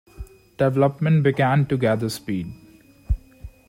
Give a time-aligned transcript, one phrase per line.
[0.57, 2.51] Development began to gather speed.